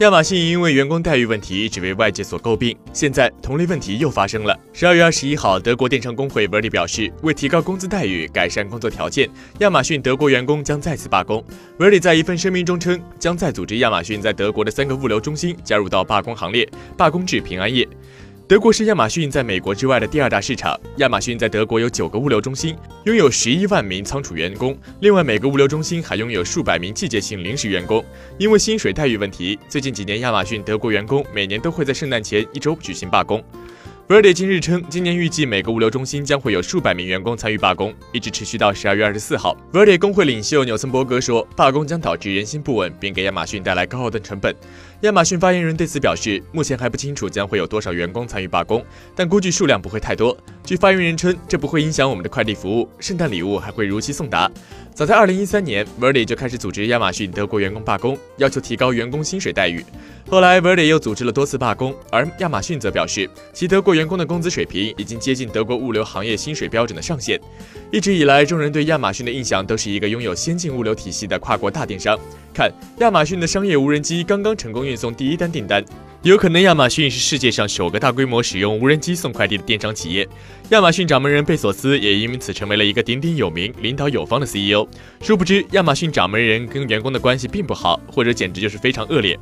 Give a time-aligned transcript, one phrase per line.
[0.00, 4.58] 亚马逊因为员工待遇问题一直为外界所诟病，现在同类问题又发生了。
[4.72, 9.30] 十二月二十一号，德国电商工会 Verdi 表示，为提高工资待遇、改善工作条件，
[9.60, 11.42] 亚马逊德国员工将再次罢工。
[11.78, 17.88] Verdi 在一份声明中称，将再组织亚马逊在德国的三个物流中心加入到罢工行列，罢工至平安夜。
[18.46, 20.78] 德国是亚马逊在美国之外的第二大市场。
[20.98, 24.76] 亚马逊在德国有九个物流中心，拥有十一万名仓储员工。
[25.00, 28.04] 另外，每个物流中心还拥有数百名季节性临时员工。
[28.36, 33.42] 因为薪水待遇问题，最近几年亚马逊德国员工每年都会在圣诞前一周举行罢工。
[34.06, 39.56] Verdi 近日称，今年预计每个物流中心将会有数百名员工参与罢工，一直持续到十二月二十四号。
[39.72, 44.54] Verdi 工会领袖纽森伯格说，罢工将导致人心不稳，并给亚马逊带来高昂的成本。
[45.04, 48.82] 亚马逊发言人对此表示，目前还不清楚将会有多少员工参与罢工，
[49.14, 50.34] 但估计数量不会太多。
[50.64, 54.50] 据发言人称，这不会影响我们的快递服务，圣诞礼物还会如期送达。
[54.94, 59.84] 早在二零一三年，Verdi 就开始组织亚马逊德国员工罢工，要求提高员工薪水待遇。
[60.26, 67.38] 后来，Verdi 又组织了多次罢工，而亚马逊则表示，其德国员工的工资水平已经接近德国物流行业薪水标准的上限。
[67.92, 72.18] 一直以来，众人对亚马逊的印象都是一个拥有先进物流体系的跨国大电商。
[72.54, 75.84] 看，亚马逊的商业无人机刚刚成功运送第一单订单。
[76.22, 80.26] 有可能亚马逊是世界上首个大规模使用无人机送快递的电商企业。
[80.70, 84.88] 亚马逊掌门人贝索斯也因此成为了一个鼎鼎有名、领导有方的 CEO。
[85.20, 89.38] 殊不知，亚马逊掌门人跟员工的关系并不好，或者简直就是非常恶劣。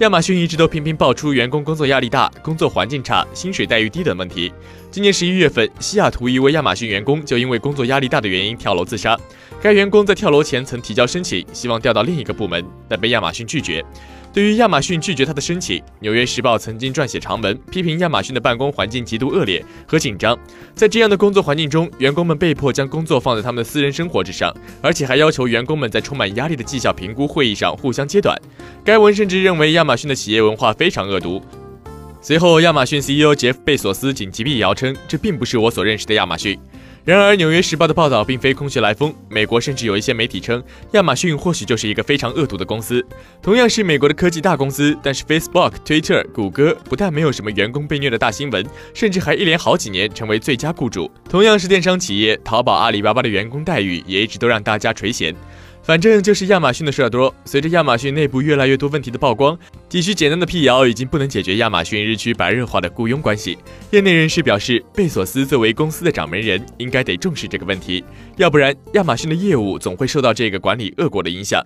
[0.00, 4.52] 亚马逊一直都频频爆出员工工作压力大、工作环境差、薪水待遇低等问题。
[4.96, 9.14] 今年十一月份，西雅图一位亚马逊员工就因为工作压力大的原因跳楼自杀。
[9.60, 13.84] 该员工在跳楼前曾提交申请，希望调到另一个部门，但被亚马逊拒绝。
[14.32, 20.34] 对于亚马逊拒绝他的申请，《纽约时报》曾经撰写长文批评亚马逊的办公环境极度恶劣和紧张。
[20.74, 28.34] 在这样的工作环境中，员工们被迫将工作放在他们的私人生活之上，而且还要求员工们在充满压力的绩效评估会议上互相揭短。
[28.82, 31.42] 该文甚至认为亚马逊的企业文化非常恶毒。
[32.26, 36.58] 随后，亚马逊 CEO 杰夫·贝索斯紧急辟谣称：“这并不是我所认识的亚马逊。”
[37.06, 39.14] 然而，《纽约时报》的报道并非空穴来风。
[39.28, 40.60] 美国甚至有一些媒体称，
[40.94, 43.00] 亚马逊或许就是一个非常恶毒的公司。
[43.40, 51.08] 同样是美国的科技大公司，但是 Facebook、Twitter、谷歌不但没有什么员工被虐的大新闻，甚至还一连好几年成为最佳雇主。
[51.30, 55.32] 同样是电商企业，淘宝、阿里巴巴的员工待遇也一直都让大家垂涎。
[55.86, 57.32] 反正就是亚马逊的事儿多。
[57.44, 59.56] 随着亚马逊内部越来越多问题的曝光，
[59.88, 63.56] 几句简单的辟谣已经不能解决亚马逊日趋白热化的雇佣关系。
[63.92, 68.02] 业内人士表示，贝索斯作为公司的掌门人，应该得重视这个问题，
[68.36, 71.64] 要不然亚马逊的业务总会受到这个管理恶果的影响。